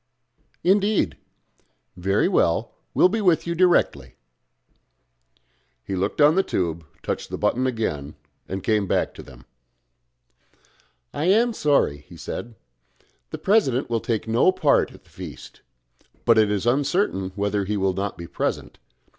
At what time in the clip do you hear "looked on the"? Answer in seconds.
5.95-6.41